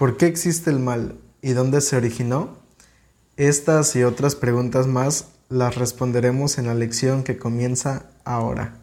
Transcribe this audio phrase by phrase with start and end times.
[0.00, 2.56] ¿Por qué existe el mal y dónde se originó?
[3.36, 8.78] Estas y otras preguntas más las responderemos en la lección que comienza ahora.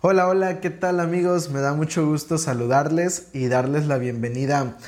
[0.00, 1.50] Hola, hola, ¿qué tal amigos?
[1.50, 4.78] Me da mucho gusto saludarles y darles la bienvenida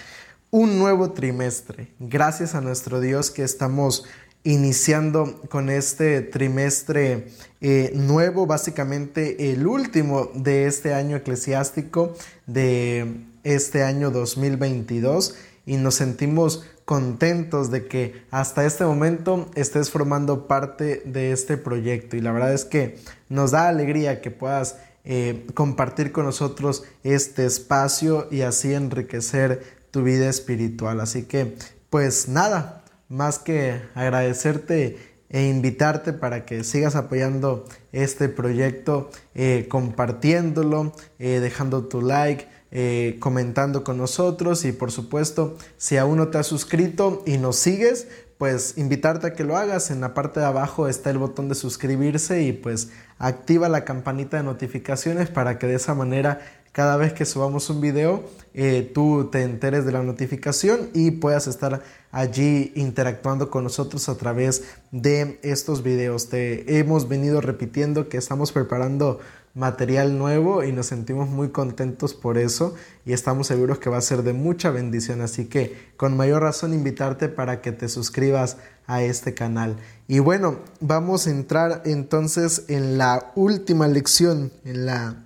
[0.50, 1.92] un nuevo trimestre.
[1.98, 4.06] Gracias a nuestro Dios que estamos
[4.46, 7.26] iniciando con este trimestre
[7.60, 12.14] eh, nuevo, básicamente el último de este año eclesiástico,
[12.46, 15.34] de este año 2022,
[15.66, 22.16] y nos sentimos contentos de que hasta este momento estés formando parte de este proyecto.
[22.16, 27.46] Y la verdad es que nos da alegría que puedas eh, compartir con nosotros este
[27.46, 31.00] espacio y así enriquecer tu vida espiritual.
[31.00, 31.56] Así que,
[31.90, 40.92] pues nada, más que agradecerte e invitarte para que sigas apoyando este proyecto, eh, compartiéndolo,
[41.18, 46.38] eh, dejando tu like, eh, comentando con nosotros y por supuesto, si aún no te
[46.38, 49.90] has suscrito y nos sigues, pues invitarte a que lo hagas.
[49.90, 54.36] En la parte de abajo está el botón de suscribirse y pues activa la campanita
[54.36, 56.40] de notificaciones para que de esa manera
[56.76, 61.46] cada vez que subamos un video eh, tú te enteres de la notificación y puedas
[61.46, 61.82] estar
[62.12, 66.28] allí interactuando con nosotros a través de estos videos.
[66.28, 69.20] Te hemos venido repitiendo que estamos preparando
[69.54, 72.74] material nuevo y nos sentimos muy contentos por eso
[73.06, 75.22] y estamos seguros que va a ser de mucha bendición.
[75.22, 79.76] Así que con mayor razón invitarte para que te suscribas a este canal.
[80.08, 85.25] Y bueno, vamos a entrar entonces en la última lección, en la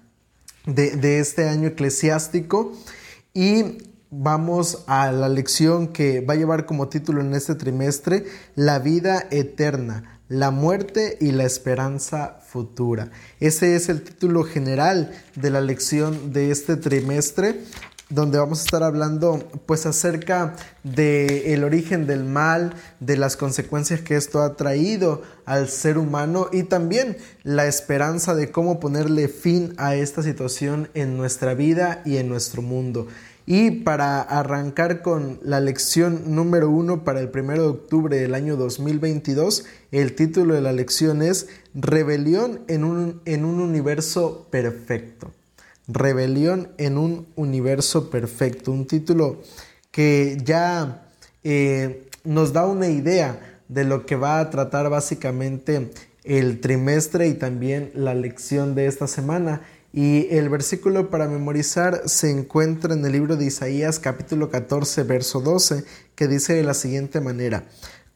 [0.74, 2.72] de, este año eclesiástico
[3.34, 3.78] y
[4.10, 9.26] vamos a la lección que va a llevar como título en este trimestre, La vida
[9.30, 13.10] eterna, la muerte y la esperanza futura.
[13.40, 17.60] Ese es el título general de la lección de este trimestre
[18.10, 24.00] donde vamos a estar hablando pues acerca de el origen del mal, de las consecuencias
[24.00, 29.74] que esto ha traído al ser humano y también la esperanza de cómo ponerle fin
[29.78, 33.06] a esta situación en nuestra vida y en nuestro mundo.
[33.46, 38.56] Y para arrancar con la lección número uno para el primero de octubre del año
[38.56, 45.32] 2022, el título de la lección es Rebelión en un, en un universo perfecto.
[45.92, 48.72] Rebelión en un universo perfecto.
[48.72, 49.42] Un título
[49.90, 51.08] que ya
[51.44, 55.90] eh, nos da una idea de lo que va a tratar básicamente
[56.24, 59.62] el trimestre y también la lección de esta semana.
[59.92, 65.40] Y el versículo para memorizar se encuentra en el libro de Isaías capítulo 14 verso
[65.40, 65.84] 12
[66.14, 67.64] que dice de la siguiente manera,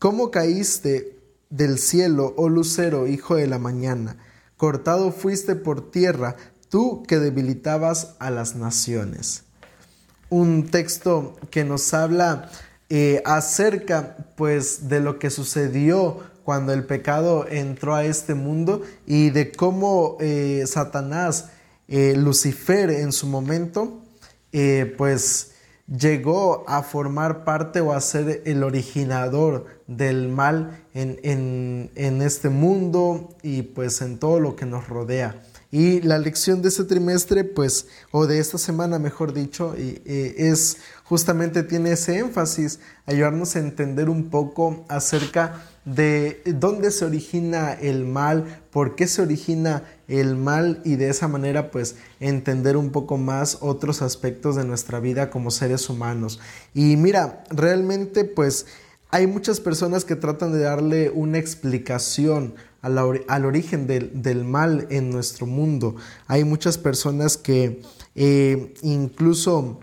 [0.05, 1.17] ¿Cómo caíste
[1.49, 4.19] del cielo, oh lucero, hijo de la mañana?
[4.59, 6.37] Cortado fuiste por tierra,
[6.75, 9.45] tú que debilitabas a las naciones.
[10.29, 12.51] Un texto que nos habla
[12.89, 19.31] eh, acerca pues de lo que sucedió cuando el pecado entró a este mundo y
[19.31, 21.51] de cómo eh, Satanás,
[21.87, 24.01] eh, Lucifer en su momento,
[24.99, 25.53] pues
[25.87, 33.37] llegó a formar parte o a ser el originador del mal en, en este mundo
[33.45, 35.41] y pues en todo lo que nos rodea.
[35.75, 41.65] Y la lección de este trimestre, pues, o de esta semana, mejor dicho, es justamente
[41.65, 48.63] tiene ese énfasis, ayudarnos a entender un poco acerca de dónde se origina el mal,
[48.71, 53.59] por qué se origina el mal y de esa manera pues entender un poco más
[53.61, 56.39] otros aspectos de nuestra vida como seres humanos.
[56.73, 58.67] Y mira, realmente pues
[59.11, 65.47] hay muchas personas que tratan de darle una explicación al, origen del, mal en nuestro
[65.47, 65.97] mundo.
[66.27, 67.81] Hay muchas personas que
[68.15, 69.81] eh, incluso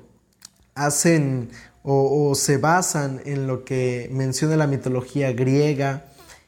[0.75, 1.49] hacen
[1.83, 6.05] o, se basan en lo que menciona la mitología griega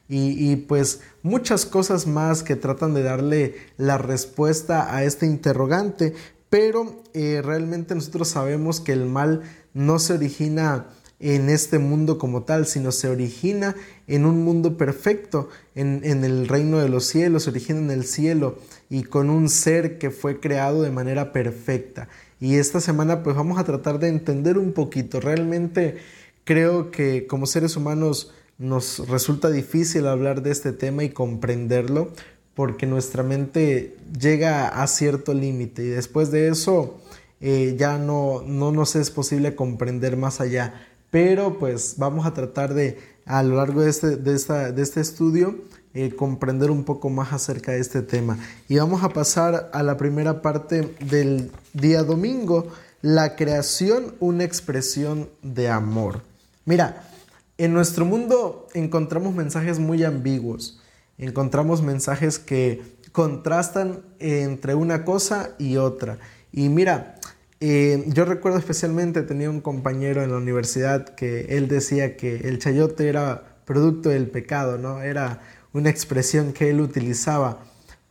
[0.08, 6.14] y, pues muchas cosas más que tratan de darle la respuesta a este interrogante,
[6.50, 9.42] pero eh, realmente nosotros sabemos que el mal
[9.72, 10.86] no se origina
[11.24, 13.74] en este mundo como tal, sino se origina
[14.06, 18.58] en un mundo perfecto, en, el reino de los cielos, se origina en el cielo
[18.90, 22.08] y con un ser que fue creado de manera perfecta.
[22.40, 25.18] Y esta semana pues vamos a tratar de entender un poquito.
[25.18, 25.96] Realmente
[26.44, 32.12] creo que como seres humanos nos resulta difícil hablar de este tema y comprenderlo
[32.52, 37.00] porque nuestra mente llega a cierto límite y después de eso
[37.40, 42.74] eh, ya no, no nos es posible comprender más allá pero pues vamos a tratar
[42.74, 45.54] de, a lo largo de este, de esta, de este estudio
[45.94, 48.36] eh, comprender un poco más acerca de este tema.
[48.68, 52.66] Y vamos a pasar a la primera parte del día domingo,
[53.00, 56.22] la creación, una expresión de amor.
[56.64, 57.08] Mira,
[57.58, 60.80] en nuestro mundo encontramos mensajes muy ambiguos,
[61.16, 62.82] encontramos mensajes que
[63.12, 66.18] contrastan entre una cosa y otra.
[66.50, 67.20] Y mira,
[67.60, 73.08] yo recuerdo especialmente, tenía un compañero en la universidad que él decía que el chayote
[73.08, 75.00] era producto del pecado, ¿no?
[75.02, 75.40] Era
[75.72, 77.64] una expresión que él utilizaba,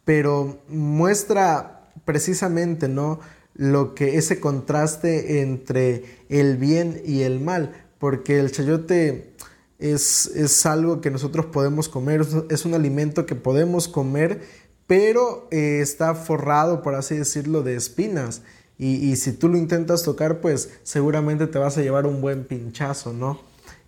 [0.06, 3.19] pero muestra precisamente, ¿no?
[3.54, 9.34] Lo que ese contraste entre el bien y el mal, porque el chayote
[9.78, 14.42] es, es algo que nosotros podemos comer, es un alimento que podemos comer,
[14.88, 18.42] pero eh, está forrado, por así decirlo, de espinas.
[18.85, 23.13] Y, si tú lo intentas tocar, pues seguramente te vas a llevar un buen pinchazo,
[23.13, 23.39] ¿no?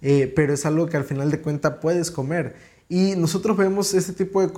[0.01, 2.55] Eh, pero es algo que al final de cuentas puedes comer.
[2.87, 4.53] Y nosotros vemos este tipo de,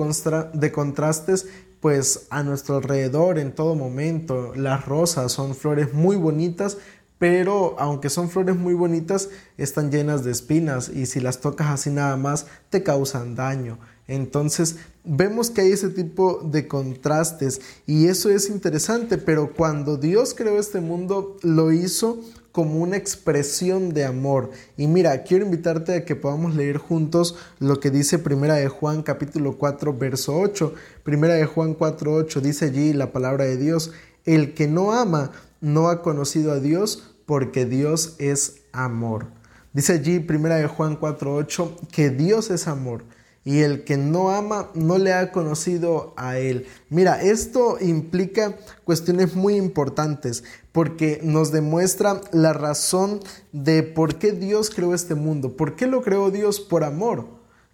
[0.53, 1.47] de contrastes
[1.79, 4.53] pues a nuestro alrededor en todo momento.
[4.55, 6.77] Las rosas son flores muy bonitas,
[7.17, 11.89] pero aunque son flores muy bonitas, están llenas de espinas y si las tocas así
[11.89, 13.79] nada más te causan daño.
[14.07, 20.33] Entonces vemos que hay ese tipo de contrastes y eso es interesante, pero cuando Dios
[20.33, 22.21] creó este mundo lo hizo
[22.53, 24.49] como una expresión de amor.
[24.77, 29.03] Y mira, quiero invitarte a que podamos leer juntos lo que dice Primera de Juan
[29.03, 30.73] capítulo 4 verso 8.
[31.03, 33.91] Primera de Juan 4 8 dice allí la palabra de Dios,
[34.25, 39.27] el que no ama no ha conocido a Dios porque Dios es amor.
[39.73, 43.03] Dice allí Primera de Juan 4 8 que Dios es amor
[43.47, 46.67] y el que no ama no le ha conocido a él.
[46.89, 53.21] Mira, esto implica cuestiones muy importantes porque nos demuestra la razón
[53.53, 55.55] de por qué Dios creó este mundo.
[55.55, 56.59] ¿Por qué lo creó Dios?
[56.59, 57.23] Por amor.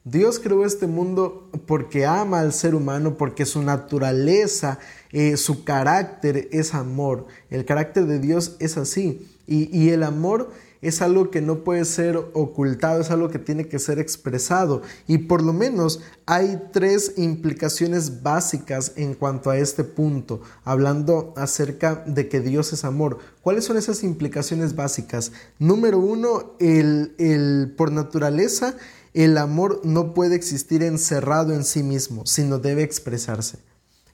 [0.03, 4.77] Dios creó este mundo porque ama al ser humano, porque su naturaleza,
[5.11, 7.25] eh, su carácter es amor.
[7.49, 9.27] El carácter de Dios es así.
[9.47, 10.51] Y, y el amor
[10.83, 14.81] es algo que no puede ser ocultado, es algo que tiene que ser expresado.
[15.07, 22.03] Y por lo menos hay tres implicaciones básicas en cuanto a este punto, hablando acerca
[22.05, 23.19] de que Dios es amor.
[23.41, 25.31] ¿Cuáles son esas implicaciones básicas?
[25.59, 28.75] Número uno, el, el por naturaleza,
[29.13, 33.57] el amor no puede existir encerrado en sí mismo, sino debe expresarse.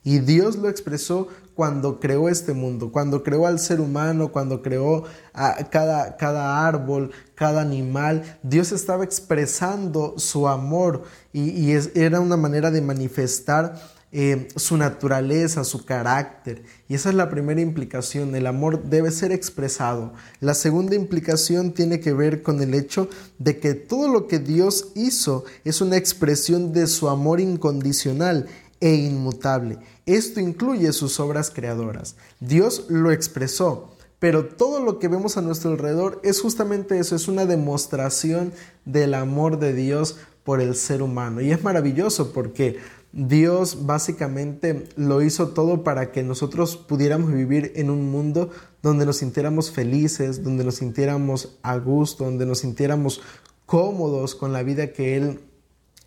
[0.02, 5.04] Y Dios lo expresó cuando creó este mundo, cuando creó al ser humano, cuando creó
[5.34, 8.38] a cada, cada árbol, cada animal.
[8.42, 11.02] Dios estaba expresando su amor
[11.34, 13.78] y, era una manera de manifestar
[14.10, 16.62] eh, su naturaleza, su carácter.
[16.88, 20.14] Y esa es la primera implicación, el amor debe ser expresado.
[20.40, 24.92] La segunda implicación tiene que ver con el hecho de que todo lo que Dios
[24.94, 28.46] hizo es una expresión de su amor incondicional
[28.80, 29.78] e inmutable.
[30.06, 32.16] Esto incluye sus obras creadoras.
[32.40, 37.28] Dios lo expresó, pero todo lo que vemos a nuestro alrededor es justamente eso, es
[37.28, 38.52] una demostración
[38.84, 41.40] del amor de Dios por el ser humano.
[41.40, 42.78] Y es maravilloso porque
[43.12, 48.50] Dios básicamente lo hizo todo para que nosotros pudiéramos vivir en un mundo
[48.82, 53.20] donde nos sintiéramos felices, donde nos sintiéramos a gusto, donde nos sintiéramos
[53.66, 55.40] cómodos con la vida que Él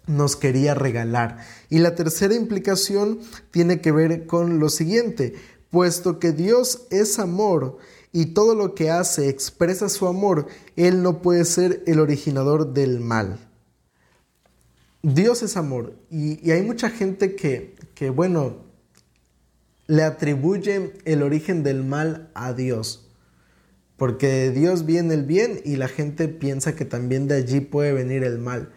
[0.07, 1.39] nos quería regalar.
[1.69, 3.19] Y la tercera implicación
[3.51, 5.35] tiene que ver con lo siguiente,
[5.69, 7.77] puesto que Dios es amor
[8.11, 12.99] y todo lo que hace expresa su amor, Él no puede ser el originador del
[12.99, 13.39] mal.
[15.01, 18.57] Dios es amor y, hay mucha gente que, que, bueno,
[19.87, 23.09] le atribuye el origen del mal a Dios.
[23.97, 27.93] Porque de Dios viene el bien y la gente piensa que también de allí puede
[27.93, 28.71] venir el mal.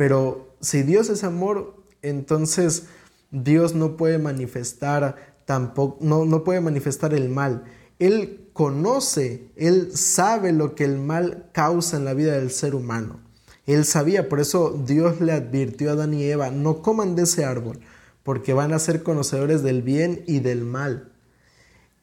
[0.00, 2.84] Pero si Dios es amor, entonces
[3.30, 7.64] Dios no puede manifestar tampoco, no, no puede manifestar el mal.
[7.98, 13.20] Él conoce, Él sabe lo que el mal causa en la vida del ser humano.
[13.66, 17.44] Él sabía, por eso Dios le advirtió a Adán y Eva, no coman de ese
[17.44, 17.80] árbol,
[18.22, 21.12] porque van a ser conocedores del bien y del mal.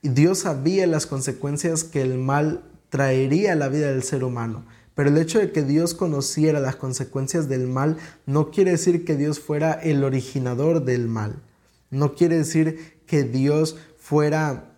[0.03, 4.65] Y Dios sabía las consecuencias que el mal traería a la vida del ser humano.
[4.97, 9.15] Pero el hecho de que Dios conociera las consecuencias del mal no quiere decir que
[9.15, 11.43] Dios fuera el originador del mal.
[11.91, 14.75] No quiere decir que Dios fuera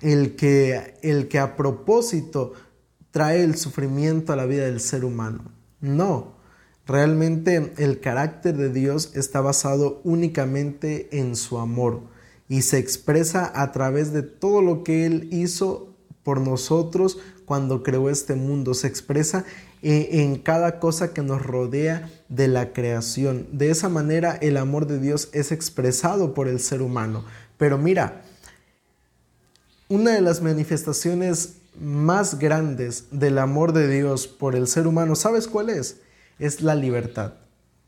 [0.00, 2.52] el que, el que a propósito
[3.10, 5.50] trae el sufrimiento a la vida del ser humano.
[5.80, 6.36] No,
[6.86, 12.02] realmente el carácter de Dios está basado únicamente en su amor
[12.48, 18.10] y se expresa a través de todo lo que Él hizo por nosotros cuando creó
[18.10, 19.46] este mundo, se expresa
[19.82, 23.48] eh, en cada cosa que nos rodea de la creación.
[23.50, 27.24] De esa manera el amor de Dios es expresado por el ser humano.
[27.56, 28.22] Pero mira,
[29.88, 35.48] una de las manifestaciones más grandes del amor de Dios por el ser humano, ¿sabes
[35.48, 35.96] cuál es?
[36.38, 37.32] Es la libertad.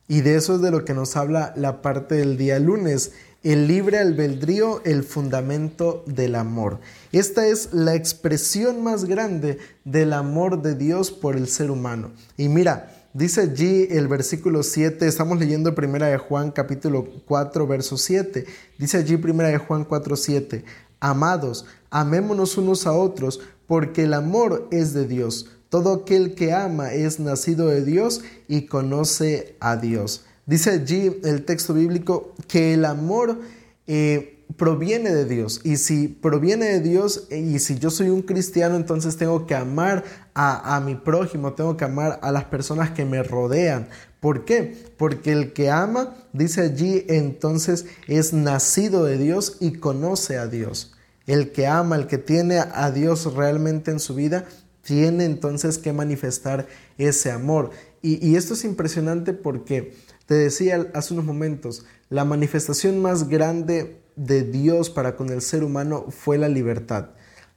[0.08, 3.66] Y de eso es de lo que nos habla la parte del día lunes, el
[3.66, 6.78] libre albedrío, el fundamento del amor.
[7.10, 12.10] Esta es la expresión más grande del amor de Dios por el ser humano.
[12.36, 17.96] Y mira, dice allí el versículo 7, estamos leyendo primera de Juan capítulo 4 verso
[17.96, 18.44] 7.
[18.78, 20.64] Dice allí primera de Juan 4 7,
[21.00, 25.50] amados, amémonos unos a otros, porque el amor es de Dios.
[25.70, 30.24] Todo aquel que ama es nacido de Dios y conoce a Dios.
[30.50, 33.38] Dice allí el texto bíblico que el amor
[33.86, 35.60] eh, proviene de Dios.
[35.62, 40.02] Y si proviene de Dios y si yo soy un cristiano, entonces tengo que amar
[40.34, 43.90] a, a mi prójimo, tengo que amar a las personas que me rodean.
[44.18, 44.76] ¿Por qué?
[44.96, 50.96] Porque el que ama, dice allí, entonces es nacido de Dios y conoce a Dios.
[51.28, 54.46] El que ama, el que tiene a Dios realmente en su vida,
[54.82, 56.66] tiene entonces que manifestar
[56.98, 57.70] ese amor.
[58.02, 59.94] Y, y esto es impresionante porque
[60.30, 65.64] te decía hace unos momentos, la manifestación más grande de Dios para con el ser
[65.64, 67.08] humano fue la libertad.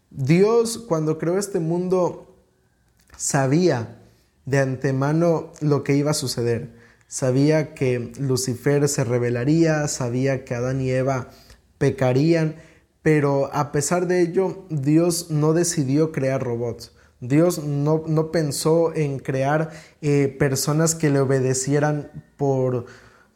[0.09, 2.35] Dios cuando creó este mundo
[3.15, 4.01] sabía
[4.45, 6.71] de antemano lo que iba a suceder.
[7.07, 11.29] Sabía que Lucifer se rebelaría, sabía que Adán y Eva
[11.77, 12.55] pecarían,
[13.03, 16.91] pero a pesar de ello Dios no decidió crear robots.
[17.23, 22.85] Dios no, no pensó en crear eh, personas que le obedecieran por,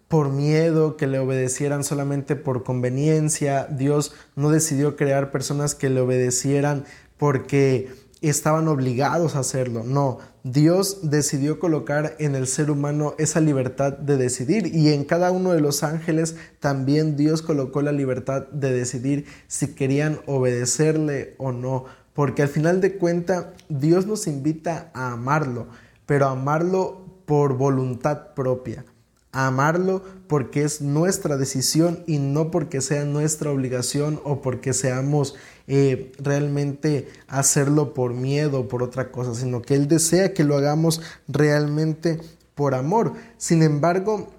[0.10, 3.66] por miedo, que le obedecieran solamente por conveniencia.
[3.68, 6.84] Dios no decidió crear personas que le obedecieran
[7.16, 7.90] porque
[8.20, 9.84] estaban obligados a hacerlo.
[9.86, 15.32] No, Dios decidió colocar en el ser humano esa libertad de decidir y en cada
[15.32, 21.54] uno de los ángeles también Dios colocó la libertad de decidir si querían obedecerle o
[21.54, 21.86] no
[22.18, 25.68] porque al final de cuentas Dios nos invita a amarlo,
[26.08, 28.86] pero a amarlo por voluntad propia,
[29.32, 35.36] a amarlo porque es nuestra decisión y no porque sea nuestra obligación o porque seamos
[35.68, 40.58] eh, realmente hacerlo por miedo o por otra cosa, sino que Él desea que lo
[40.58, 42.20] hagamos realmente
[42.56, 43.14] por amor.
[43.38, 44.30] Sin embargo,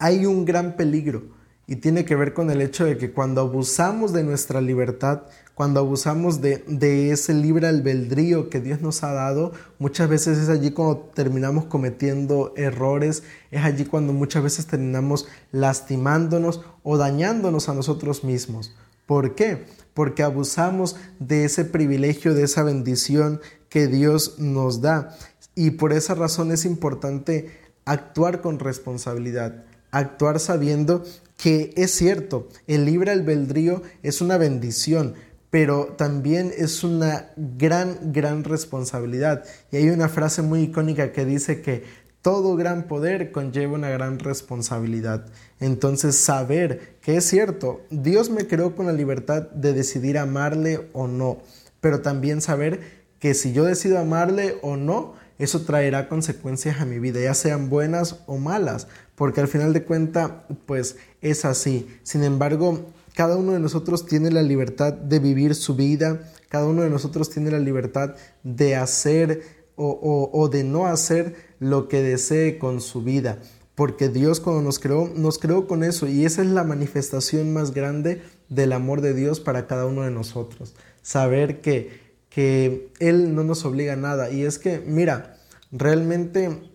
[0.00, 1.22] hay un gran peligro
[1.68, 5.24] y tiene que ver con el hecho de que cuando abusamos de nuestra libertad,
[5.58, 9.50] cuando abusamos de, ese libre albedrío que Dios nos ha dado,
[9.80, 16.60] muchas veces es allí cuando terminamos cometiendo errores, es allí cuando muchas veces terminamos lastimándonos
[16.84, 18.72] o dañándonos a nosotros mismos.
[19.04, 19.64] ¿Por qué?
[19.94, 25.18] Porque abusamos de ese privilegio, de esa bendición que Dios nos da.
[25.56, 27.50] Y por esa razón es importante
[27.84, 31.02] actuar con responsabilidad, actuar sabiendo
[31.38, 35.14] que es cierto, el libre albedrío es una bendición,
[35.50, 39.44] pero también es una gran, gran responsabilidad.
[39.72, 41.84] Y hay una frase muy icónica que dice que
[42.22, 45.26] todo gran poder conlleva una gran responsabilidad.
[45.60, 51.06] Entonces, saber que es cierto, Dios me creó con la libertad de decidir amarle o
[51.06, 51.38] no,
[51.80, 52.80] pero también saber
[53.18, 57.70] que si yo decido amarle o no, eso traerá consecuencias a mi vida, ya sean
[57.70, 60.32] buenas o malas, porque al final de cuentas,
[60.66, 61.86] pues es así.
[62.02, 66.82] Sin embargo, cada uno de nosotros tiene la libertad de vivir su vida, cada uno
[66.82, 69.42] de nosotros tiene la libertad de hacer
[69.74, 73.40] o, de no hacer lo que desee con su vida.
[73.74, 77.74] Porque Dios cuando nos creó, nos creó con eso y esa es la manifestación más
[77.74, 80.76] grande del amor de Dios para cada uno de nosotros.
[81.02, 84.30] Saber que, que Él no nos obliga a nada.
[84.30, 85.38] Y es que, mira,
[85.72, 86.70] realmente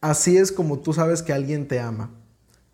[0.00, 2.10] así es como tú sabes que alguien te ama.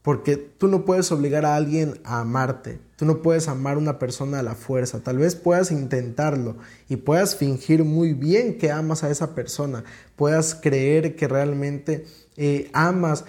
[0.03, 2.79] Porque tú no puedes obligar a alguien a amarte.
[3.01, 5.01] Tú no puedes amar a una persona a la fuerza.
[5.01, 9.85] Tal vez puedas intentarlo y puedas fingir muy bien que amas a esa persona.
[10.17, 12.05] Puedas creer que realmente
[12.37, 13.25] eh, amas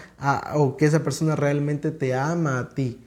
[0.55, 2.99] o que esa persona realmente te ama a ti.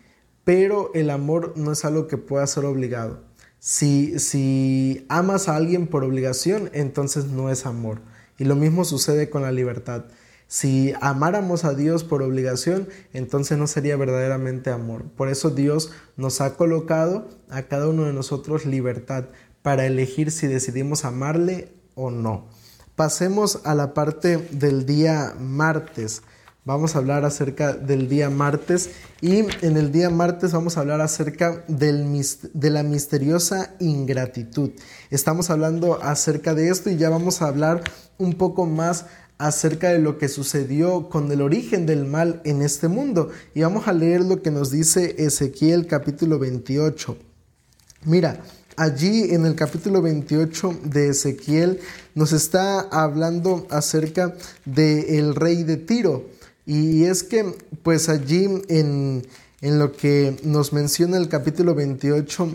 [0.43, 3.21] Pero el amor no es algo que pueda ser obligado.
[3.59, 8.01] Si, si amas a alguien por obligación, entonces no es amor.
[8.39, 10.07] Y lo mismo sucede con la libertad.
[10.55, 15.03] Si amáramos a Dios por obligación, entonces no sería verdaderamente amor.
[15.17, 19.25] Por eso Dios nos ha colocado a cada uno de nosotros libertad
[19.63, 22.47] para elegir si decidimos amarle o no.
[22.95, 26.23] Pasemos a la parte del día martes.
[26.65, 31.01] Vamos a hablar acerca del día martes y en el día martes vamos a hablar
[31.01, 32.07] acerca del,
[32.53, 34.71] de la misteriosa ingratitud.
[35.11, 37.83] Estamos hablando acerca de esto y ya vamos a hablar
[38.19, 39.07] un poco más
[39.45, 43.29] acerca de lo que sucedió con el origen del mal en este mundo.
[43.55, 47.15] Y vamos a leer lo que nos dice Ezequiel capítulo 28.
[48.07, 48.41] Mira,
[48.75, 51.81] allí en el capítulo 28 de Ezequiel
[52.15, 54.35] nos está hablando acerca
[54.65, 56.25] del rey de Tiro.
[56.65, 57.45] Y es que
[57.83, 59.27] pues allí en,
[59.61, 62.49] en lo que nos menciona el capítulo 28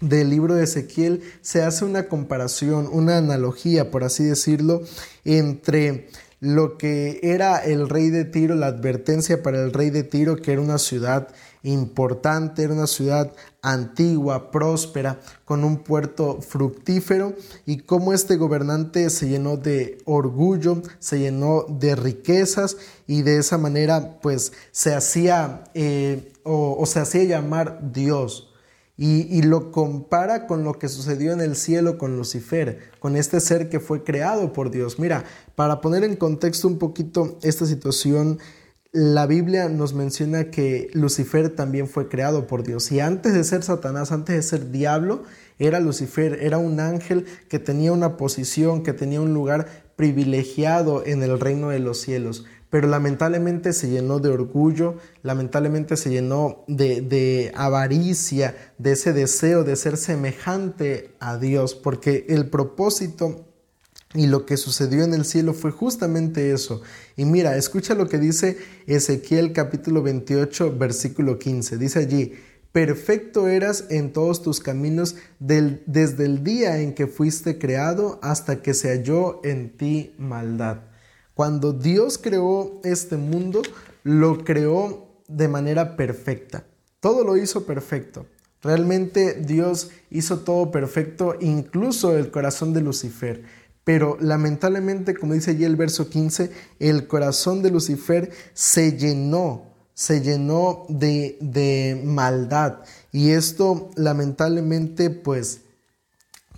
[0.00, 4.82] del libro de Ezequiel se hace una comparación, una analogía, por así decirlo,
[5.24, 10.36] entre lo que era el rey de Tiro, la advertencia para el rey de Tiro,
[10.36, 11.28] que era una ciudad
[11.62, 17.34] importante, era una ciudad antigua, próspera, con un puerto fructífero,
[17.64, 22.76] y cómo este gobernante se llenó de orgullo, se llenó de riquezas,
[23.06, 28.52] y de esa manera pues se hacía eh, o se hacía llamar Dios
[28.98, 33.68] y, lo compara con lo que sucedió en el cielo con Lucifer, con este ser
[33.68, 34.98] que fue creado por Dios.
[34.98, 35.24] Mira,
[35.54, 38.38] para poner en contexto un poquito esta situación,
[38.92, 42.90] la Biblia nos menciona que Lucifer también fue creado por Dios.
[42.90, 45.24] Y antes de ser Satanás, antes de ser diablo,
[45.58, 51.22] era Lucifer, era un ángel que tenía una posición, que tenía un lugar privilegiado en
[51.22, 52.46] el reino de los cielos
[52.76, 59.76] pero lamentablemente se llenó de orgullo, lamentablemente se llenó de, avaricia, de ese deseo de
[59.76, 63.46] ser semejante a Dios, porque el propósito
[64.12, 66.82] y lo que sucedió en el cielo fue justamente eso.
[67.16, 71.78] Y mira, escucha lo que dice Ezequiel capítulo 28, versículo 15.
[71.78, 72.34] Dice allí,
[72.72, 78.74] perfecto eras en todos tus caminos desde el día en que fuiste creado hasta que
[78.74, 80.85] se halló en ti maldad.
[81.36, 83.60] Cuando Dios creó este mundo,
[84.04, 86.64] lo creó de manera perfecta.
[86.98, 88.24] Todo lo hizo perfecto.
[88.62, 93.42] Realmente Dios hizo todo perfecto, incluso el corazón de Lucifer.
[93.84, 100.22] Pero lamentablemente, como dice allí el verso 15, el corazón de Lucifer se llenó, se
[100.22, 102.78] llenó de, de maldad.
[103.12, 105.65] Y esto lamentablemente pues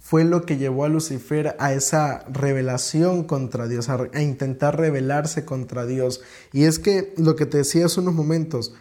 [0.08, 5.84] fue lo que llevó a Lucifer a esa revelación contra Dios, a, intentar rebelarse contra
[5.84, 6.22] Dios.
[6.50, 8.72] Y es que lo que te decía hace unos momentos,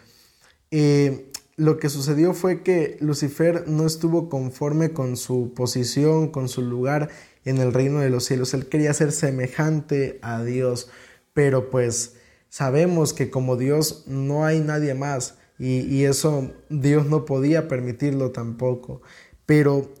[0.70, 6.62] eh, lo que sucedió fue que Lucifer no estuvo conforme con su posición, con su
[6.62, 7.10] lugar
[7.44, 8.54] en el reino de los cielos.
[8.54, 10.88] Él quería ser semejante a Dios,
[11.34, 12.14] pero pues
[12.48, 18.30] sabemos que como Dios no hay nadie más y, y eso Dios no podía permitirlo
[18.30, 19.02] tampoco.
[19.44, 19.92] Pero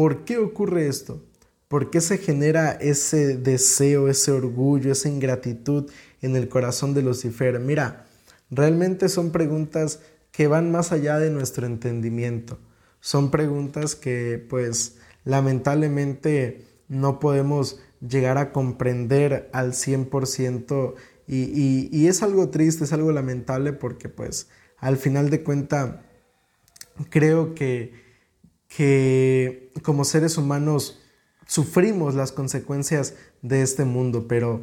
[0.00, 1.22] ¿Por qué ocurre esto?
[1.68, 5.90] ¿Por qué se genera ese deseo, ese orgullo, esa ingratitud
[6.22, 7.60] en el corazón de Lucifer?
[7.60, 8.06] Mira,
[8.50, 10.00] realmente son preguntas
[10.32, 12.58] que van más allá de nuestro entendimiento.
[13.00, 20.94] Son preguntas que pues lamentablemente no podemos llegar a comprender al 100%
[21.26, 26.06] y, y, y es algo triste, es algo lamentable porque pues al final de cuenta
[27.10, 28.09] creo que
[28.74, 31.00] que como seres humanos
[31.46, 34.62] sufrimos las consecuencias de este mundo, pero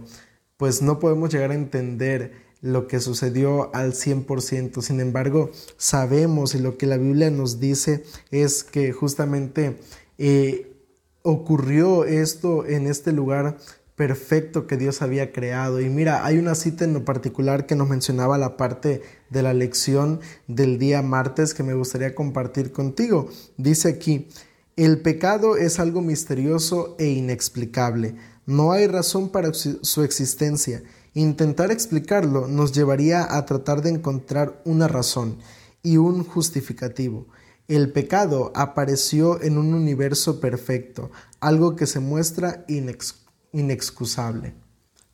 [0.55, 4.81] pues no podemos llegar a entender lo que sucedió al 100%.
[4.81, 9.77] Sin embargo, sabemos y lo que la Biblia nos dice es que justamente
[10.17, 10.73] eh,
[11.21, 13.57] ocurrió esto en este lugar
[13.97, 15.81] perfecto que Dios había creado.
[15.81, 19.53] Y mira, hay una cita en lo particular que nos mencionaba la parte de la
[19.53, 23.27] lección del día martes que me gustaría compartir contigo.
[23.57, 24.27] Dice aquí,
[24.75, 28.15] el pecado es algo misterioso e inexplicable.
[28.45, 30.83] No hay razón para su existencia.
[31.15, 35.39] Intentar explicarlo nos llevaría a tratar de encontrar una razón
[35.81, 37.25] y un justificativo.
[37.67, 44.53] El pecado apareció en un universo perfecto, algo que se muestra inexplicable inexcusable.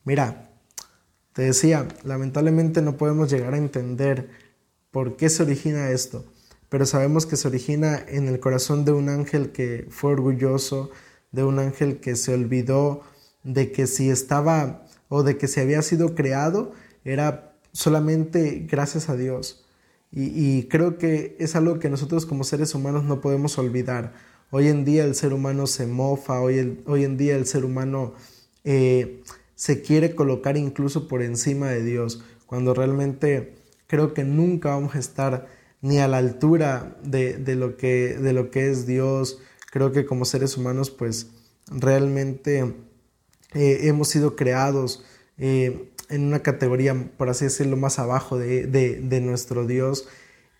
[0.03, 0.49] Mira,
[1.33, 4.29] te decía, lamentablemente no podemos llegar a entender
[4.91, 6.25] por qué se origina esto,
[6.69, 10.91] pero sabemos que se origina en el corazón de un ángel que fue orgulloso,
[11.31, 13.01] de un ángel que se olvidó
[13.43, 19.15] de que si estaba o de que si había sido creado era solamente gracias a
[19.15, 19.65] Dios.
[20.15, 24.13] Y, creo que es algo que nosotros como seres humanos no podemos olvidar.
[24.55, 28.13] Hoy en día el ser humano se mofa, hoy, en día el ser humano
[28.63, 29.23] eh,
[29.55, 33.55] se quiere colocar incluso por encima de Dios, cuando realmente
[33.87, 35.47] creo que nunca vamos a estar
[35.81, 38.15] ni a la altura de, lo, que,
[38.53, 39.39] es Dios.
[39.71, 41.31] Creo que como seres humanos pues
[41.71, 42.75] realmente
[43.55, 45.03] eh, hemos sido creados
[45.39, 50.07] eh, en una categoría, por así decirlo, más abajo de, nuestro Dios.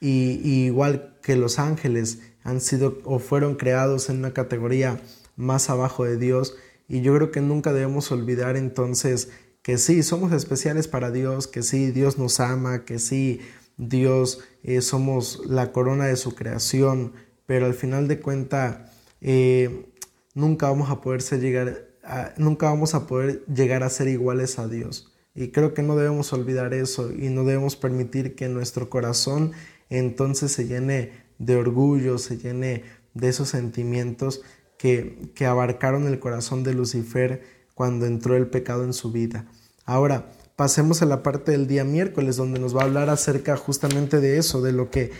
[0.02, 5.02] Y, igual que los ángeles han sido o fueron creados en una categoría
[5.36, 6.56] más abajo de Dios.
[6.88, 9.30] Y yo creo que nunca debemos olvidar entonces
[9.62, 13.40] que sí, somos especiales para Dios, que sí, Dios nos ama, que sí,
[13.78, 17.14] Dios eh, somos la corona de su creación,
[17.46, 19.86] pero al final de cuenta eh,
[20.34, 21.94] nunca vamos a poder llegar
[22.38, 25.14] nunca vamos a poder llegar a ser iguales a Dios.
[25.36, 29.54] Y creo que no debemos olvidar eso y no debemos permitir que nuestro corazón
[29.90, 31.12] entonces se llene
[31.46, 34.42] de orgullo, se llene de esos sentimientos
[34.78, 39.46] que, que abarcaron el corazón de Lucifer cuando entró el pecado en su vida.
[39.86, 44.20] Ahora, pasemos a la parte del día miércoles, donde nos va a hablar acerca justamente
[44.20, 45.12] de eso, de lo que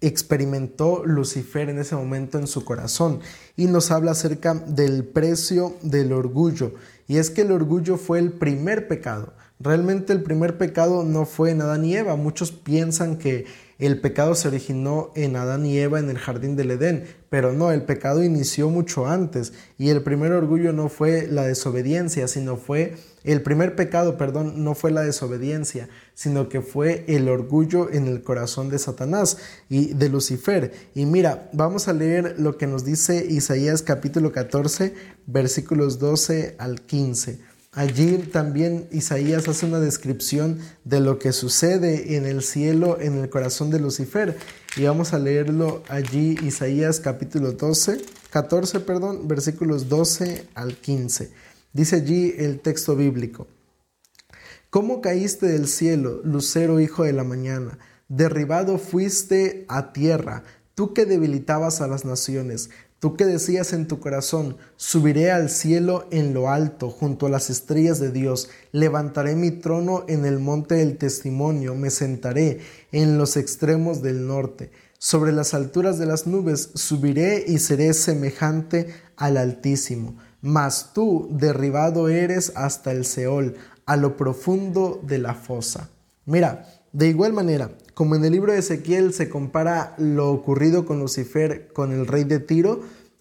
[0.00, 3.20] experimentó Lucifer en ese momento en su corazón.
[3.56, 6.74] Y nos habla acerca del precio del orgullo.
[7.08, 9.34] Y es que el orgullo fue el primer pecado.
[9.58, 12.16] Realmente el primer pecado no fue en Adán y Eva.
[12.16, 13.46] Muchos piensan que
[13.86, 17.72] el pecado se originó en Adán y Eva en el jardín del Edén, pero no,
[17.72, 22.94] el pecado inició mucho antes y el primer orgullo no fue la desobediencia, sino fue
[23.24, 28.22] el primer pecado, perdón, no fue la desobediencia, sino que fue el orgullo en el
[28.22, 30.72] corazón de Satanás y de Lucifer.
[30.94, 34.94] Y mira, vamos a leer lo que nos dice Isaías capítulo 14,
[35.26, 37.51] versículos 12 al 15.
[37.74, 43.30] Allí también Isaías hace una descripción de lo que sucede en el cielo, en el
[43.30, 44.36] corazón de Lucifer.
[44.76, 51.32] Y vamos a leerlo allí, Isaías capítulo 12, 14, perdón, versículos 12 al 15.
[51.72, 53.46] Dice allí el texto bíblico.
[54.68, 57.78] ¿Cómo caíste del cielo, lucero hijo de la mañana?
[58.06, 62.68] Derribado fuiste a tierra, tú que debilitabas a las naciones.
[63.02, 67.50] Tú que decías en tu corazón, subiré al cielo en lo alto, junto a las
[67.50, 72.60] estrellas de Dios, levantaré mi trono en el monte del testimonio, me sentaré
[72.92, 74.70] en los extremos del norte.
[74.98, 80.16] Sobre las alturas de las nubes subiré y seré semejante al Altísimo.
[80.40, 85.90] Mas tú derribado eres hasta el Seol, a lo profundo de la fosa.
[86.24, 90.98] Mira, de igual manera, como en el libro de Ezequiel se compara lo ocurrido con
[90.98, 92.80] Lucifer con el rey de Tiro,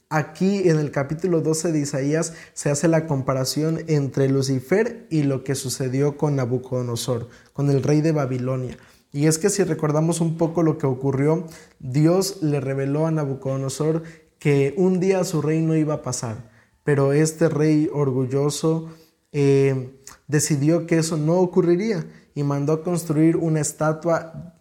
[0.10, 5.44] aquí en el capítulo 12 de Isaías se hace la comparación entre Lucifer y lo
[5.44, 8.78] que sucedió con Nabucodonosor, con el rey de Babilonia.
[9.14, 11.46] Y es que si recordamos un poco lo que ocurrió,
[11.80, 14.04] Dios le reveló a Nabucodonosor
[14.40, 16.50] que un día su reino iba a pasar,
[16.84, 18.90] pero este rey orgulloso
[19.34, 22.06] eh, decidió que eso no ocurriría
[22.36, 24.56] y mandó a construir una estatua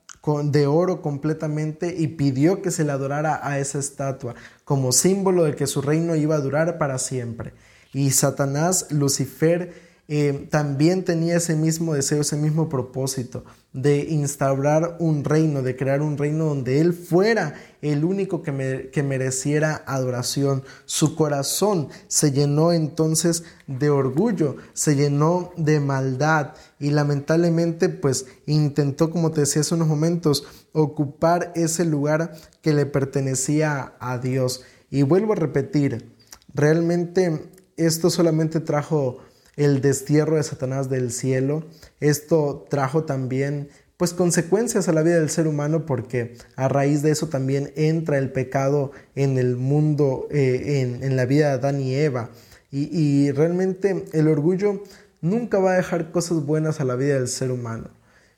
[0.44, 5.56] de oro completamente y pidió que se le adorara a esa estatua como símbolo de
[5.56, 7.54] que su reino iba a durar para siempre.
[7.92, 9.72] Y Satanás, Lucifer,
[10.12, 16.02] eh, también tenía ese mismo deseo, ese mismo propósito de instaurar un reino, de crear
[16.02, 20.64] un reino donde Él fuera el único que, que mereciera adoración.
[20.85, 29.10] Su corazón se llenó entonces de orgullo, se llenó de maldad y lamentablemente pues intentó,
[29.10, 34.64] como te decía hace unos momentos, ocupar ese lugar que le pertenecía a Dios.
[34.90, 36.10] Y vuelvo a repetir,
[36.54, 39.18] realmente esto solamente trajo
[39.56, 41.64] el destierro de Satanás del cielo.
[42.00, 47.10] Esto trajo también pues consecuencias a la vida del ser humano porque a raíz de
[47.10, 51.94] eso también entra el pecado en el mundo, eh, en, la vida de Adán y
[51.94, 52.30] Eva.
[52.72, 54.84] Y, realmente el orgullo
[55.20, 57.90] nunca va a dejar cosas buenas a la vida del ser humano.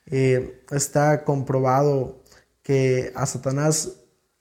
[0.07, 2.23] Eh, está comprobado
[2.62, 3.92] que a Satanás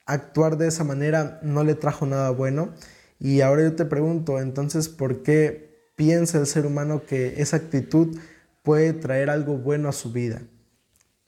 [0.06, 2.74] actuar de esa manera no le trajo nada bueno.
[3.18, 8.18] Y ahora yo te pregunto, entonces, ¿por qué piensa el ser humano que esa actitud
[8.62, 10.42] puede traer algo bueno a su vida.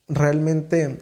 [0.09, 0.98] Realmente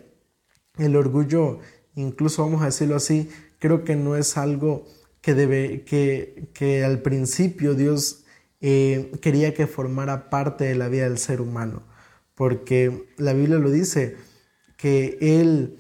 [0.78, 1.60] el orgullo,
[1.94, 4.86] incluso vamos a decirlo así, creo que no es algo
[5.20, 8.21] que, debe, que, que al principio Dios
[8.62, 11.82] eh, quería que formara parte de la vida del ser humano,
[12.34, 14.16] porque la Biblia lo dice,
[14.76, 15.78] que Él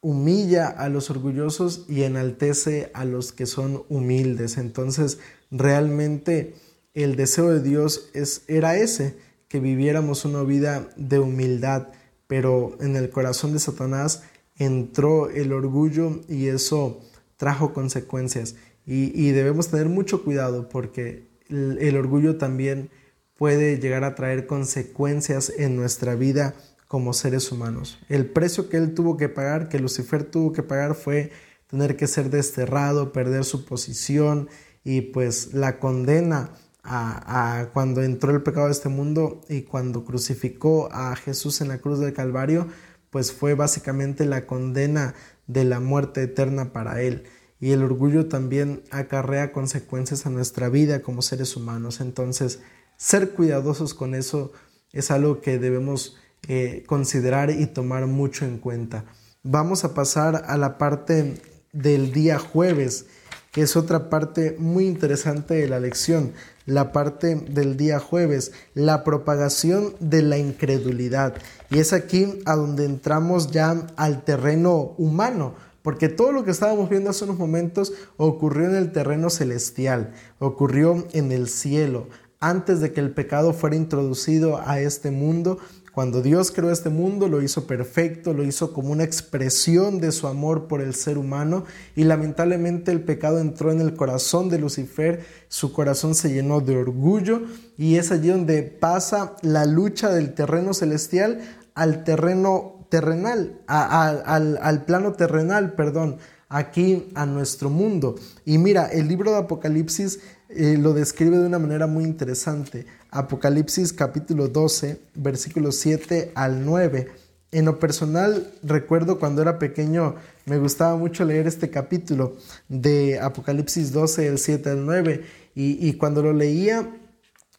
[0.00, 4.56] humilla a los orgullosos y enaltece a los que son humildes.
[4.56, 5.18] Entonces,
[5.50, 6.54] realmente
[6.94, 9.16] el deseo de Dios es, era ese,
[9.48, 11.88] que viviéramos una vida de humildad,
[12.26, 14.22] pero en el corazón de Satanás
[14.56, 17.00] entró el orgullo y eso
[17.36, 18.56] trajo consecuencias.
[18.90, 22.90] Y, debemos tener mucho cuidado porque el, orgullo también
[23.36, 26.54] puede llegar a traer consecuencias en nuestra vida
[26.86, 27.98] como seres humanos.
[28.08, 31.30] El precio que él tuvo que pagar, que Lucifer tuvo que pagar, fue
[31.68, 34.48] tener que ser desterrado, perder su posición
[34.84, 40.88] y pues la condena a, cuando entró el pecado de este mundo y cuando crucificó
[40.90, 42.68] a Jesús en la cruz del Calvario,
[43.10, 45.14] pues fue básicamente la condena
[45.46, 47.24] de la muerte eterna para él.
[47.60, 52.00] Y el orgullo también acarrea consecuencias a nuestra vida como seres humanos.
[52.00, 52.60] Entonces,
[52.96, 54.52] ser cuidadosos con eso
[54.92, 56.16] es algo que debemos
[56.46, 59.04] eh, considerar y tomar mucho en cuenta.
[59.42, 61.40] Vamos a pasar a la parte
[61.72, 63.06] del día jueves,
[63.52, 66.32] que es otra parte muy interesante de la lección,
[66.64, 71.34] la parte del día jueves, la propagación de la incredulidad.
[71.70, 76.90] Y es aquí a donde entramos ya al terreno humano, porque todo lo que estábamos
[76.90, 82.08] viendo hace unos momentos ocurrió en el terreno celestial, ocurrió en el cielo,
[82.40, 85.58] antes de que el pecado fuera introducido a este mundo.
[85.92, 90.28] Cuando Dios creó este mundo lo hizo perfecto, lo hizo como una expresión de su
[90.28, 91.64] amor por el ser humano
[91.96, 96.76] y lamentablemente el pecado entró en el corazón de Lucifer, su corazón se llenó de
[96.76, 97.42] orgullo
[97.76, 101.40] y es allí donde pasa la lucha del terreno celestial
[101.74, 108.16] al terreno terrenal, al, al plano terrenal, perdón, aquí a nuestro mundo.
[108.44, 112.86] Y mira, el libro de Apocalipsis eh, lo describe de una manera muy interesante.
[113.10, 117.08] Apocalipsis capítulo 12, versículos 7 al 9.
[117.50, 122.36] En lo personal, recuerdo cuando era pequeño, me gustaba mucho leer este capítulo
[122.68, 125.24] de Apocalipsis 12, el 7 al 9.
[125.54, 126.94] Y, y cuando lo leía,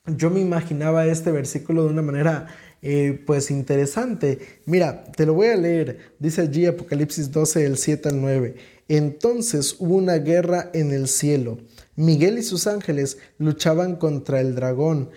[0.06, 2.48] yo me imaginaba este versículo de una manera
[2.82, 4.40] eh, pues interesante.
[4.66, 6.14] Mira, te lo voy a leer.
[6.20, 8.56] Dice allí Apocalipsis 12, el 7 al 9.
[8.88, 11.58] Entonces hubo una guerra en el cielo.
[11.96, 15.10] Miguel y sus ángeles luchaban contra el dragón.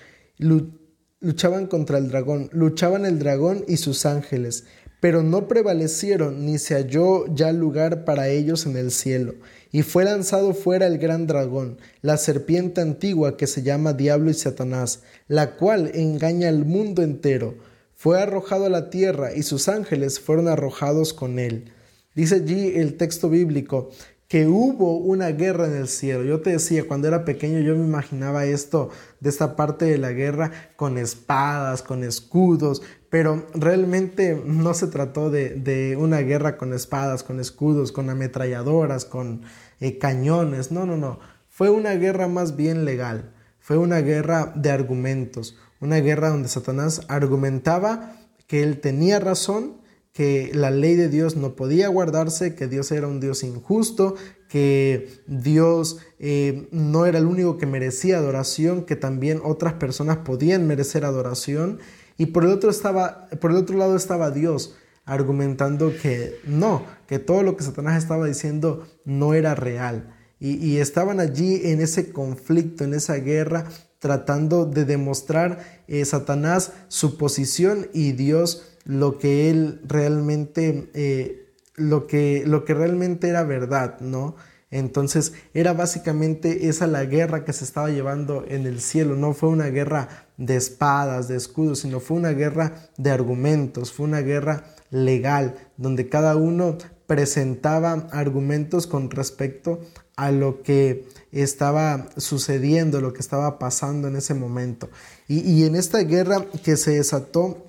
[1.21, 2.51] luchaban contra el dragón.
[2.53, 4.65] Luchaban el dragón y sus ángeles.
[5.01, 9.35] Pero no prevalecieron ni se halló ya lugar para ellos en el cielo.
[9.73, 14.35] Y fue lanzado fuera el gran dragón, la serpiente antigua que se llama Diablo y
[14.35, 17.57] Satanás, la cual engaña al mundo entero.
[17.97, 21.73] Fue arrojado a la tierra y sus ángeles fueron arrojados con él.
[22.15, 23.91] Dice allí el texto bíblico
[24.33, 26.25] que hubo una guerra en el cielo.
[26.25, 28.89] Yo te decía, cuando era pequeño yo me imaginaba esto,
[29.21, 35.29] de esta parte de la guerra, con espadas, con escudos, pero realmente no se trató
[35.29, 39.43] de, una guerra con espadas, con escudos, con ametralladoras, con
[39.81, 41.21] eh, cañones, no, no, no.
[41.51, 47.03] Fue una guerra más bien legal, fue una guerra de argumentos, una guerra donde Satanás
[47.09, 48.17] argumentaba
[48.47, 49.82] que él tenía razón
[50.13, 54.15] que la ley de Dios no podía guardarse, que Dios era un Dios injusto,
[54.49, 60.67] que Dios eh, no era el único que merecía adoración, que también otras personas podían
[60.67, 61.79] merecer adoración.
[62.19, 67.19] Y por el otro, estaba, por el otro lado estaba Dios argumentando que no, que
[67.19, 70.15] todo lo que Satanás estaba diciendo no era real.
[70.45, 73.69] Y, estaban allí en ese conflicto, en esa guerra,
[74.01, 82.07] tratando de demostrar eh, Satanás su posición y Dios lo que él realmente, eh, lo,
[82.07, 84.37] que, lo que realmente era verdad, ¿no?
[84.73, 89.17] Entonces era básicamente esa la guerra que se estaba llevando en el cielo.
[89.17, 94.07] No fue una guerra de espadas, de escudos, sino fue una guerra de argumentos, fue
[94.07, 99.81] una guerra legal, donde cada uno presentaba argumentos con respecto
[100.17, 104.89] a lo que estaba sucediendo, lo que estaba pasando en ese momento.
[105.29, 107.67] Y, y en esta guerra que se desató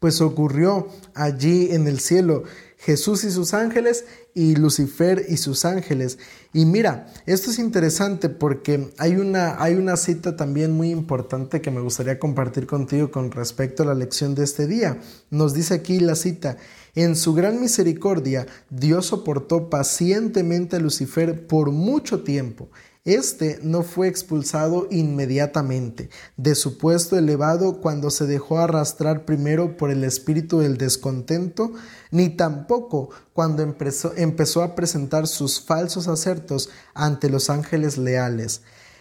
[0.00, 2.42] pues ocurrió allí en el cielo
[2.78, 6.18] Jesús y sus ángeles y Lucifer y sus ángeles.
[6.54, 11.70] Y mira, esto es interesante porque hay una, hay una cita también muy importante que
[11.70, 14.98] me gustaría compartir contigo con respecto a la lección de este día.
[15.28, 16.56] Nos dice aquí la cita,
[16.94, 22.70] en su gran misericordia Dios soportó pacientemente a Lucifer por mucho tiempo
[23.06, 29.90] este no fue expulsado inmediatamente de su puesto elevado cuando se dejó arrastrar primero por
[29.90, 31.72] el espíritu del descontento,
[32.10, 38.60] ni tampoco cuando empezó, a presentar sus falsos acertos ante los ángeles leales.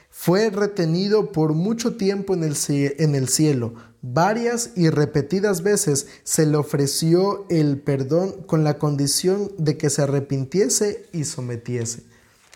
[0.10, 3.74] Fue retenido por mucho tiempo en el, en el cielo.
[4.02, 10.04] Varias y repetidas veces se le ofreció el perdón con la condición de que se
[10.04, 12.04] arrepintiese y sometiese.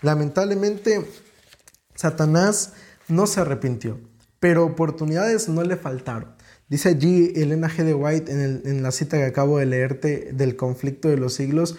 [0.01, 1.05] Lamentablemente,
[1.95, 2.73] Satanás
[3.07, 3.99] no se arrepintió,
[4.39, 6.33] pero oportunidades no le faltaron.
[6.69, 7.83] Dice allí Elena G.
[7.83, 11.77] de White en, la cita que acabo de leerte del conflicto de los siglos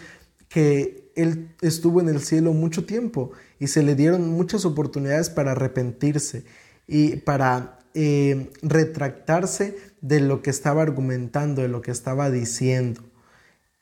[0.48, 5.53] que él estuvo en el cielo mucho tiempo y se le dieron muchas oportunidades para
[5.53, 6.44] arrepentirse
[6.87, 13.03] y para eh, retractarse de lo que estaba argumentando, de lo que estaba diciendo.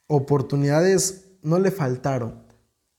[0.07, 2.42] Oportunidades no le faltaron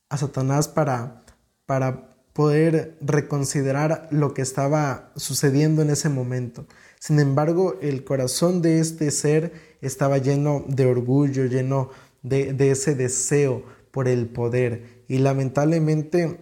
[0.09, 1.23] a Satanás para,
[1.65, 6.65] para poder reconsiderar lo que estaba sucediendo en ese momento.
[6.99, 11.89] Sin embargo, el corazón de este ser estaba lleno de orgullo, lleno
[12.23, 15.03] de, ese deseo por el poder.
[15.07, 16.39] Y lamentablemente,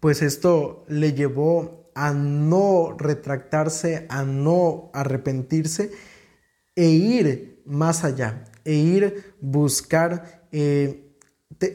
[0.00, 5.90] pues esto le llevó a no retractarse, a no arrepentirse
[6.76, 11.14] e ir más allá, e ir buscar eh,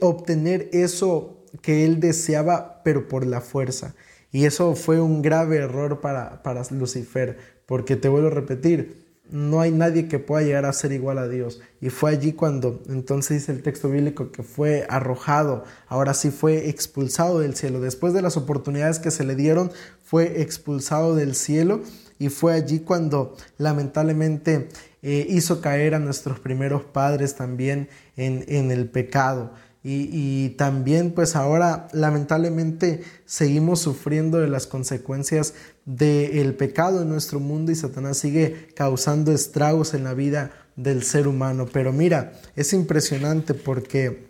[0.02, 3.96] obtener eso que él deseaba, pero por la fuerza.
[4.32, 9.62] Y eso fue un grave error para, para Lucifer, porque te vuelvo a repetir, no
[9.62, 11.62] hay nadie que pueda llegar a ser igual a Dios.
[11.82, 16.70] Y fue allí cuando entonces dice el texto bíblico que fue arrojado, ahora sí fue
[16.70, 17.80] expulsado del cielo.
[17.80, 19.72] Después de las oportunidades que se le dieron,
[20.04, 21.82] fue expulsado del cielo
[22.20, 24.70] y fue allí cuando lamentablemente
[25.02, 29.52] eh, hizo caer a nuestros primeros padres también en, en el pecado.
[29.86, 37.70] Y, también pues ahora lamentablemente seguimos sufriendo de las consecuencias del pecado en nuestro mundo
[37.70, 41.68] y Satanás sigue causando estragos en la vida del ser humano.
[41.72, 44.30] Pero mira, es impresionante porque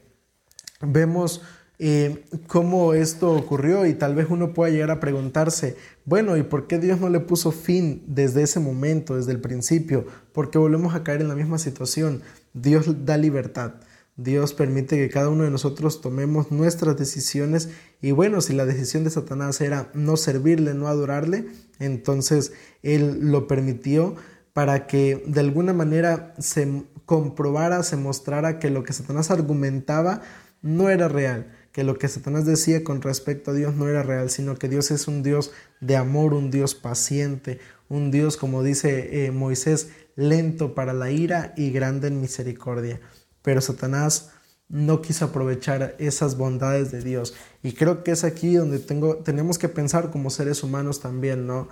[0.81, 1.43] vemos
[1.77, 6.65] eh, cómo esto ocurrió y tal vez uno pueda llegar a preguntarse, bueno, ¿y por
[6.65, 10.05] qué Dios no le puso fin desde ese momento, desde el principio?
[10.31, 12.21] Porque volvemos a caer en la misma situación.
[12.53, 13.73] Dios da libertad.
[14.15, 19.03] Dios permite que cada uno de nosotros tomemos nuestras decisiones y bueno, si la decisión
[19.03, 21.47] de Satanás era no servirle, no adorarle,
[21.79, 24.15] entonces Él lo permitió
[24.53, 30.21] para que de alguna manera se comprobara, se mostrara que lo que Satanás argumentaba
[30.61, 34.29] no era real, que lo que Satanás decía con respecto a Dios no era real,
[34.29, 39.25] sino que Dios es un Dios de amor, un Dios paciente, un Dios, como dice
[39.25, 43.01] eh, Moisés, lento para la ira y grande en misericordia
[43.43, 44.31] pero Satanás
[44.69, 47.35] no quiso aprovechar esas bondades de Dios.
[47.61, 51.69] Y creo que es aquí donde tengo, tenemos que pensar como seres humanos también, ¿no?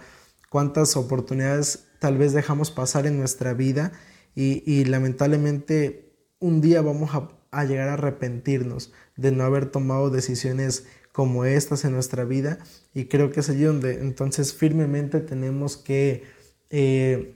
[0.50, 3.92] Cuántas oportunidades tal vez dejamos pasar en nuestra vida
[4.36, 7.12] y, lamentablemente un día vamos
[7.52, 12.60] a, llegar a arrepentirnos de no haber tomado decisiones como estas en nuestra vida.
[12.94, 16.24] Y creo que es allí donde entonces firmemente tenemos que,
[16.70, 17.36] eh,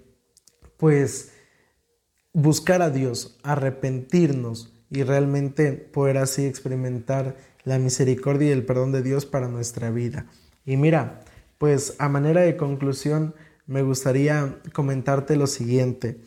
[0.77, 1.31] pues,
[2.35, 9.01] buscar a Dios, arrepentirnos y realmente poder así experimentar la misericordia y el perdón de
[9.01, 10.25] Dios para nuestra vida.
[10.65, 11.21] Y mira,
[11.57, 13.33] pues a manera de conclusión
[13.67, 16.19] me gustaría comentarte lo siguiente.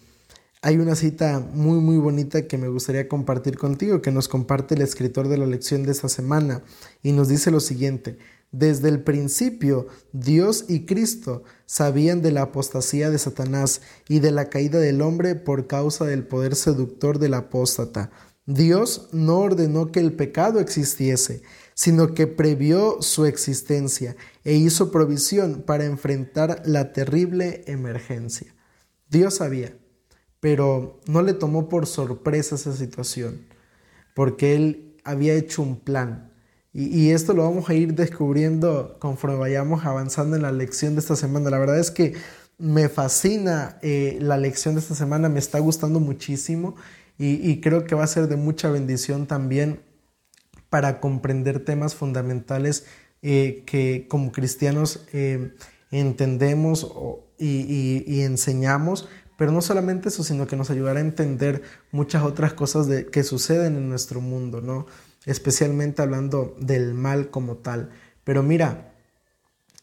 [0.63, 4.81] Hay una cita muy muy bonita que me gustaría compartir contigo, que nos comparte el
[4.81, 6.63] escritor de la lección de esta semana
[7.03, 8.19] y nos dice lo siguiente,
[8.51, 14.49] desde el principio, Dios y Cristo sabían de la apostasía de Satanás y de la
[14.49, 18.11] caída del hombre por causa del poder seductor del apóstata.
[18.47, 21.43] Dios no ordenó que el pecado existiese,
[21.75, 28.55] sino que previó su existencia e hizo provisión para enfrentar la terrible emergencia.
[29.11, 29.77] Dios sabía,
[30.41, 33.47] pero no le tomó por sorpresa esa situación,
[34.15, 36.28] porque Él había hecho un plan
[36.81, 41.17] y, esto lo vamos a ir descubriendo conforme vayamos avanzando en la lección de esta
[41.17, 41.51] semana.
[41.51, 42.15] La verdad es que
[42.57, 46.77] me fascina eh, la lección de esta semana, me está gustando muchísimo
[47.19, 49.81] y, creo que va a ser de mucha bendición también
[50.71, 52.87] para comprender temas fundamentales
[53.23, 55.53] eh, que como cristianos eh,
[55.91, 56.93] entendemos
[57.39, 62.87] y, enseñamos, pero no solamente eso, sino que nos ayudará a entender muchas otras cosas
[62.87, 64.87] de, que suceden en nuestro mundo, ¿no?
[65.29, 67.91] Especialmente hablando del mal como tal.
[68.25, 68.95] Pero mira,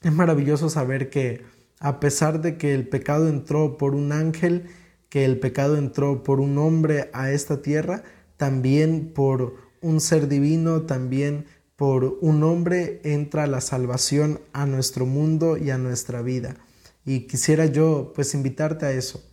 [0.01, 1.43] es maravilloso saber que
[1.79, 4.69] a pesar de que el pecado entró por un ángel,
[5.09, 8.03] que el pecado entró por un hombre a esta tierra,
[8.37, 15.57] también por un ser divino, también por un hombre entra la salvación a nuestro mundo
[15.57, 16.55] y a nuestra vida.
[17.05, 19.23] Y quisiera yo pues invitarte a eso,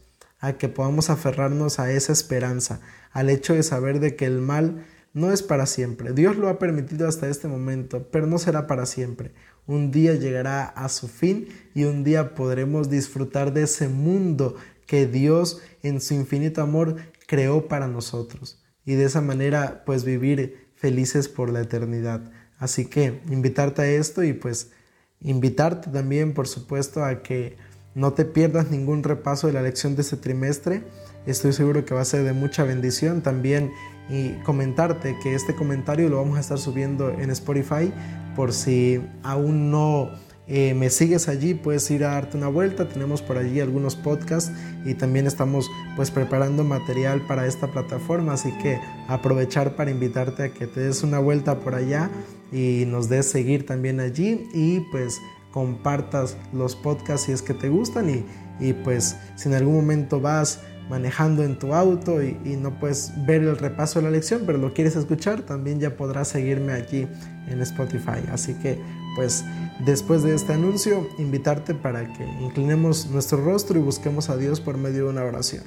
[0.40, 2.80] a que podamos aferrarnos a esa esperanza,
[3.12, 6.12] al hecho de saber de que el mal no es para siempre.
[6.12, 9.32] Dios lo ha permitido hasta este momento, pero no será para siempre.
[9.66, 15.06] Un día llegará a su fin y un día podremos disfrutar de ese mundo que
[15.06, 16.96] Dios en su infinito amor
[17.26, 18.62] creó para nosotros.
[18.84, 22.32] Y de esa manera pues vivir felices por la eternidad.
[22.58, 24.72] Así que invitarte a esto y pues
[25.20, 27.56] invitarte también por supuesto a que
[27.94, 30.82] no te pierdas ningún repaso de la lección de este trimestre.
[31.26, 33.22] Estoy seguro que va a ser de mucha bendición.
[33.22, 33.70] También
[34.08, 37.92] y comentarte que este comentario lo vamos a estar subiendo en Spotify
[38.34, 40.10] por si aún no
[40.48, 42.88] eh, me sigues allí puedes ir a darte una vuelta.
[42.88, 44.52] Tenemos por allí algunos podcasts
[44.84, 48.32] y también estamos pues preparando material para esta plataforma.
[48.32, 52.10] Así que aprovechar para invitarte a que te des una vuelta por allá
[52.50, 55.20] y nos des seguir también allí y pues
[55.52, 58.24] compartas los podcasts si es que te gustan y,
[58.58, 63.42] y pues si en algún momento vas manejando en tu auto y, no puedes ver
[63.42, 67.06] el repaso de la lección, pero lo quieres escuchar, también ya podrás seguirme aquí
[67.48, 68.20] en Spotify.
[68.30, 68.78] Así que
[69.14, 69.44] pues
[69.84, 74.78] después de este anuncio, invitarte para que inclinemos nuestro rostro y busquemos a Dios por
[74.78, 75.64] medio de una oración.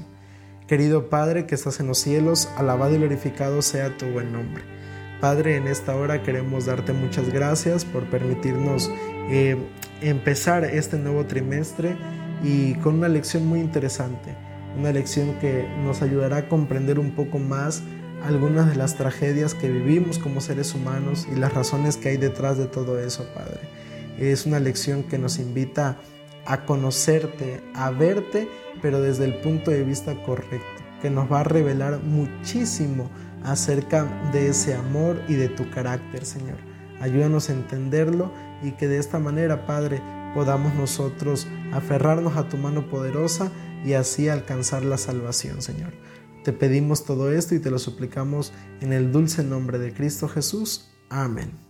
[0.68, 4.64] Querido Padre que estás en los cielos, alabado y glorificado sea tu buen nombre.
[5.22, 8.92] Padre, en esta hora queremos darte muchas gracias por permitirnos
[9.30, 9.58] eh,
[10.02, 11.96] empezar este nuevo trimestre
[12.44, 14.36] y con una lección muy interesante,
[14.78, 17.84] una lección que nos ayudará a comprender un poco más
[18.24, 22.58] algunas de las tragedias que vivimos como seres humanos y las razones que hay detrás
[22.58, 23.60] de todo eso, Padre.
[24.18, 25.98] Es una lección que nos invita
[26.46, 28.48] a conocerte, a verte,
[28.82, 33.10] pero desde el punto de vista correcto, que nos va a revelar muchísimo
[33.44, 36.58] acerca de ese amor y de tu carácter, Señor.
[37.02, 38.32] Ayúdanos a entenderlo
[38.64, 40.02] y que de esta manera, Padre,
[40.34, 43.52] podamos nosotros aferrarnos a tu mano poderosa
[43.86, 45.94] y así alcanzar la salvación, Señor.
[46.44, 50.90] Te pedimos todo esto y te lo suplicamos en el dulce nombre de Cristo Jesús.
[51.10, 51.65] Amén.